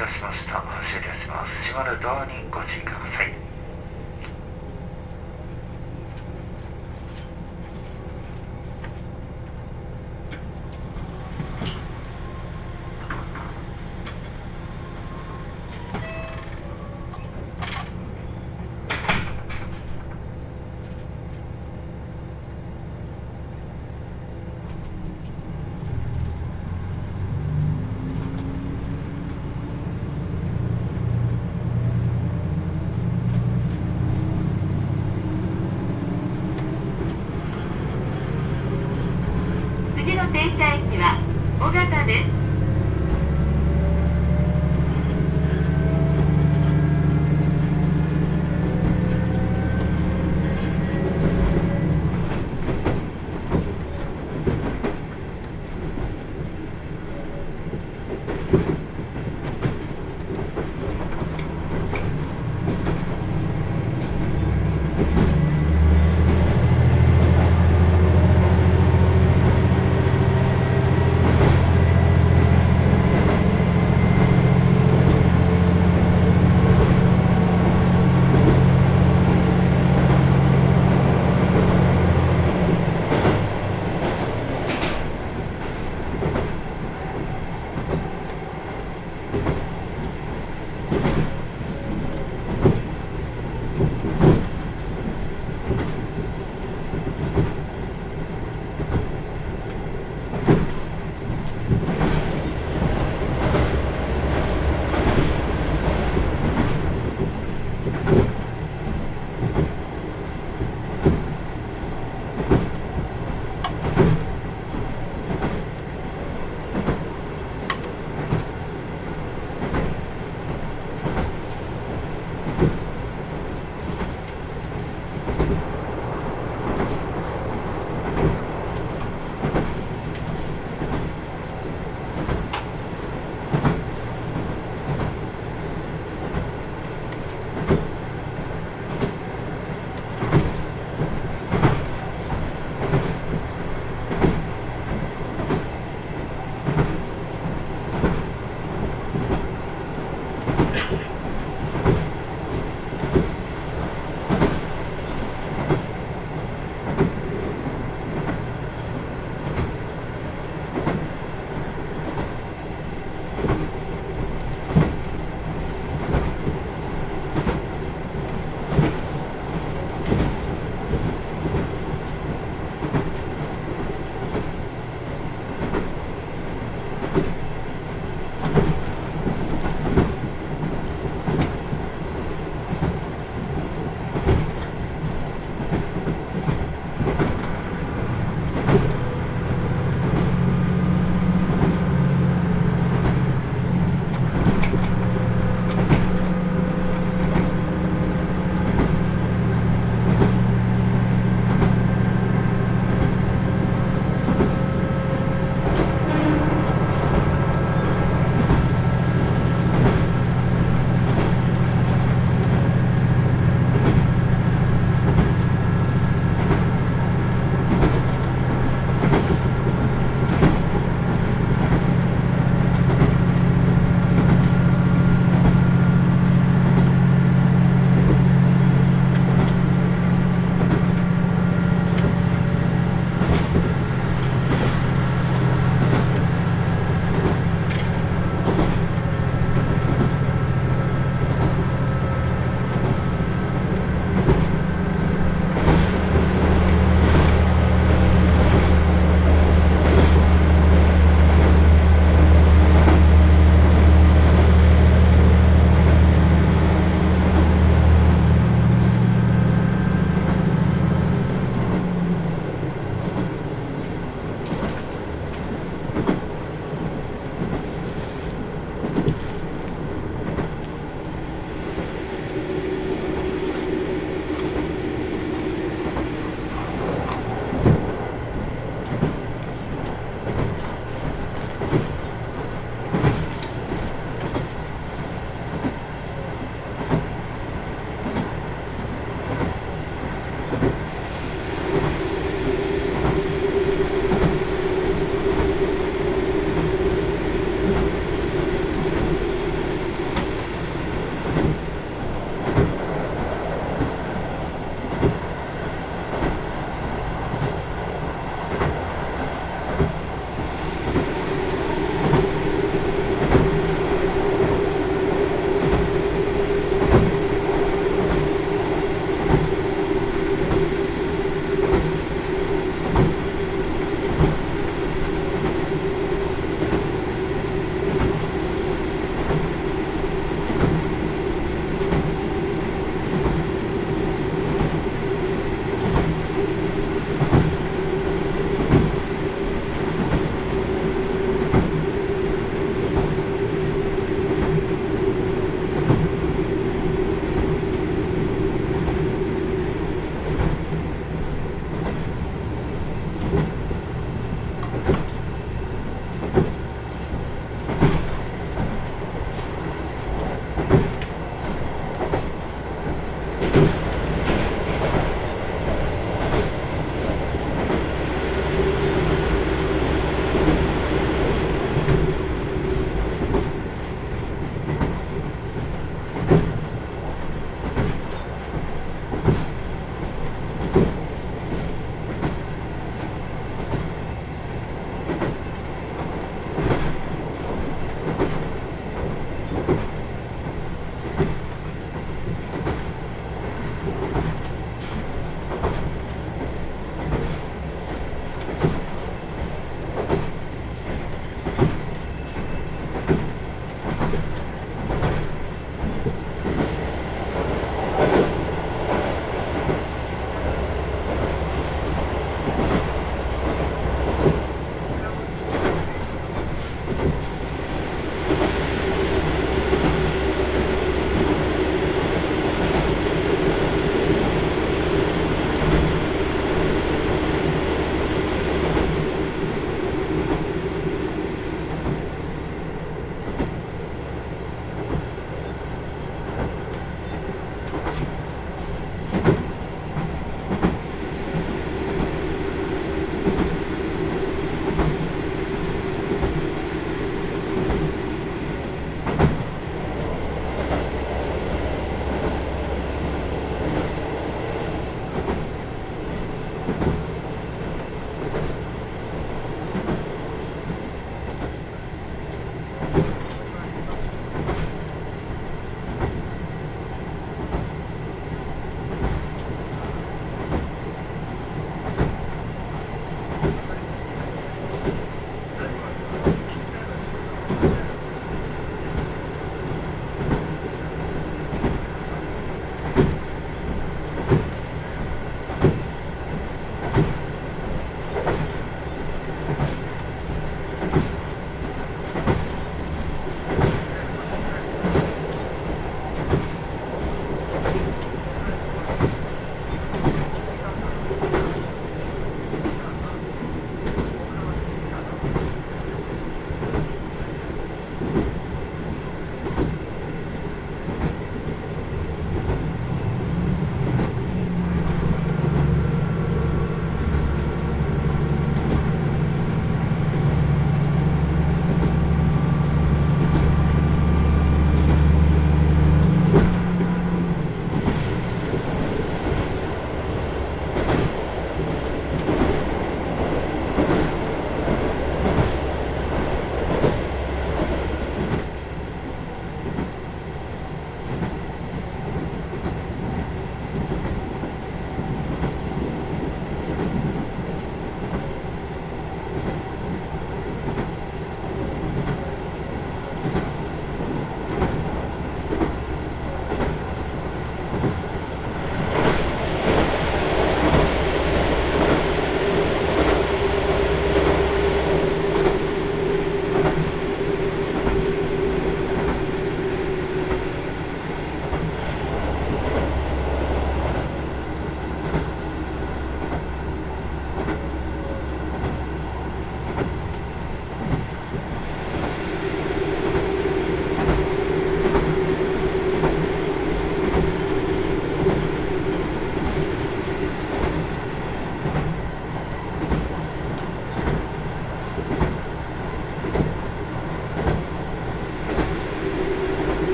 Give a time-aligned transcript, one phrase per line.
[0.00, 0.64] たせいたしました。
[0.88, 1.52] 失礼いたします。
[1.68, 2.89] 閉まるドアにご注意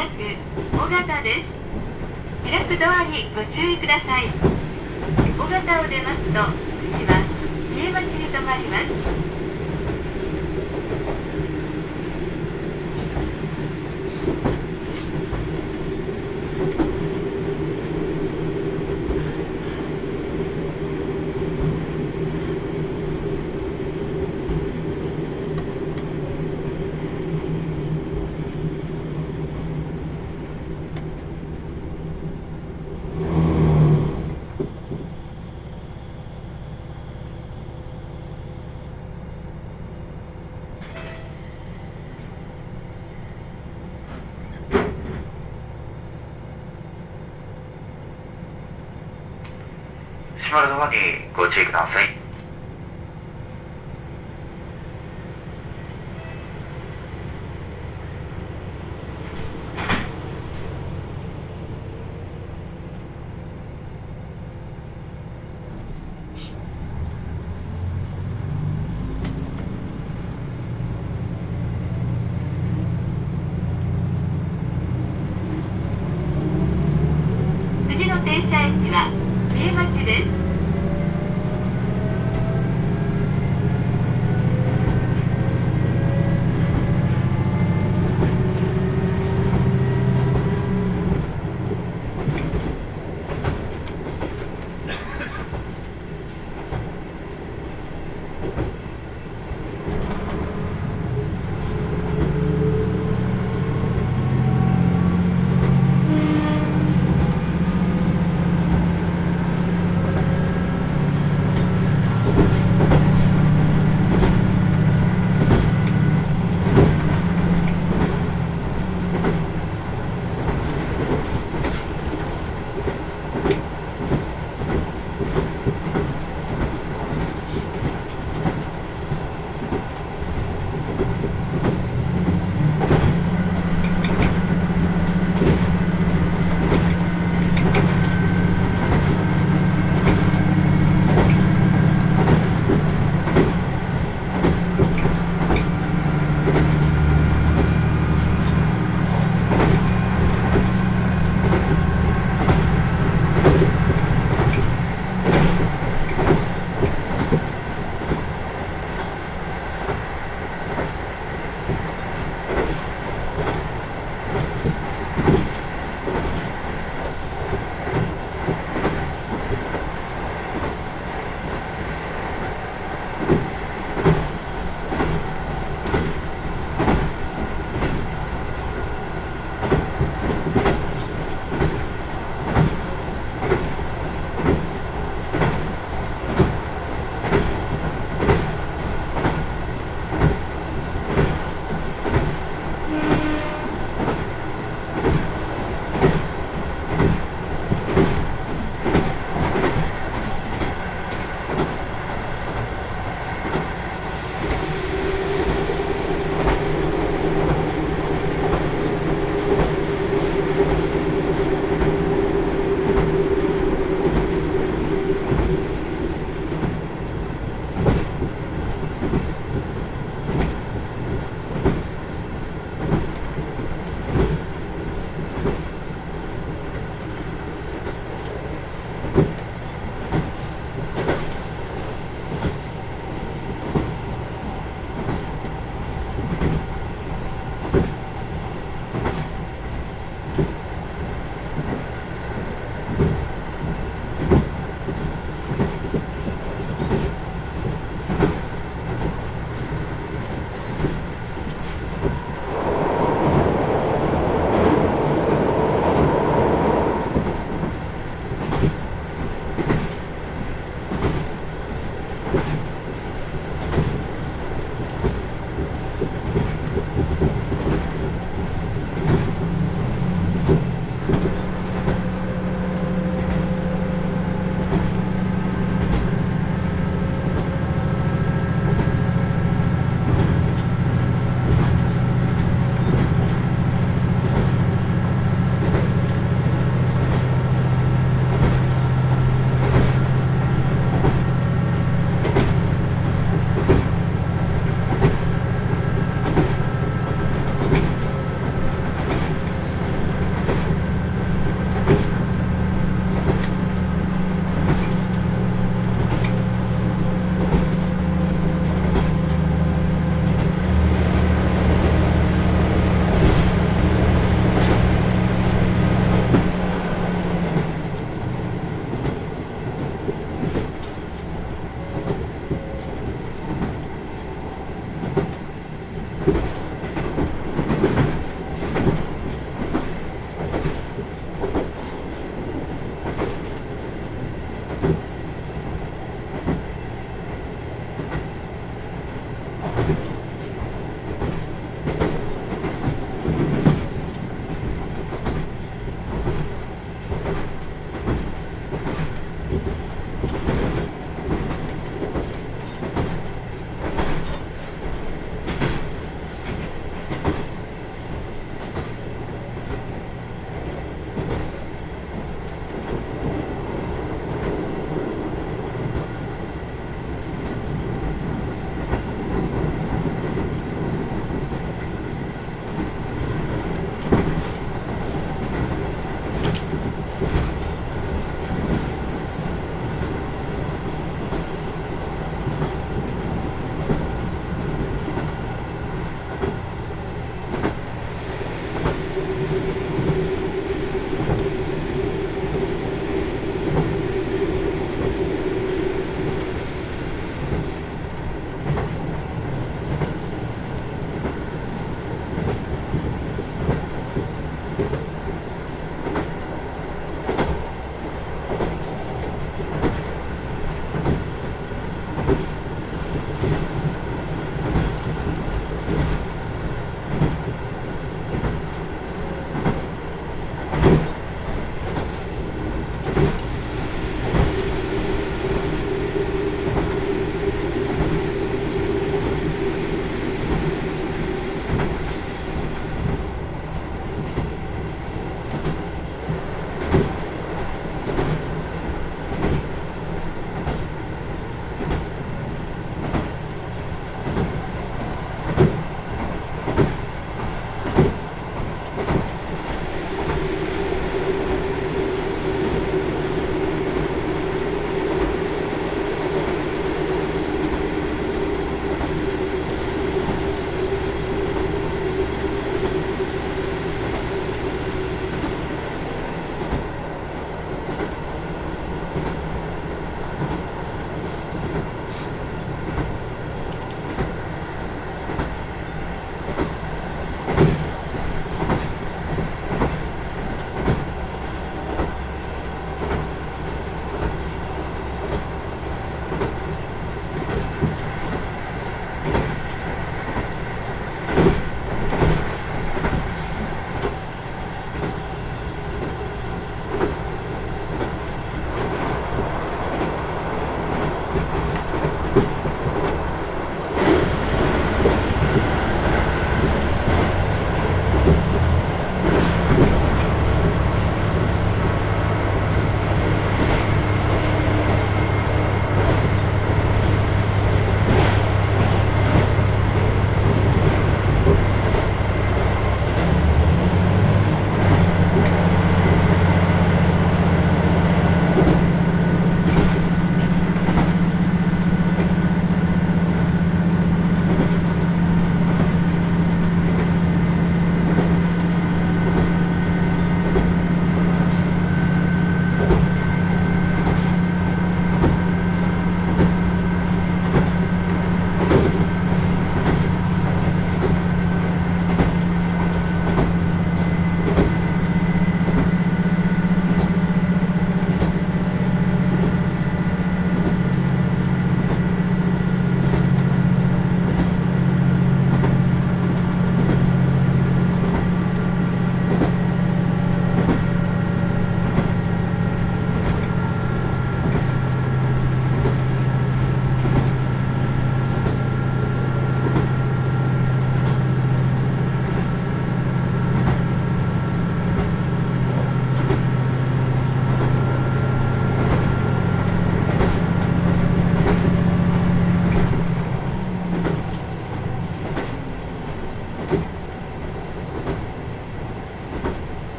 [0.00, 1.48] 尾形です。
[2.42, 4.28] 開くドアにご注意ください。
[4.28, 7.20] 尾形を出ますと次は
[7.76, 9.59] 家町に停まります。
[50.50, 50.96] 閉まるドアに
[51.36, 52.19] ご注意ください。